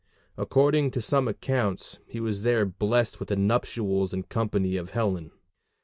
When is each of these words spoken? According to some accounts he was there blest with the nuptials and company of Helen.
According 0.35 0.89
to 0.97 0.99
some 1.01 1.27
accounts 1.27 1.99
he 2.07 2.19
was 2.19 2.41
there 2.41 2.65
blest 2.65 3.19
with 3.19 3.29
the 3.29 3.35
nuptials 3.35 4.13
and 4.15 4.27
company 4.27 4.75
of 4.75 4.89
Helen. 4.89 5.29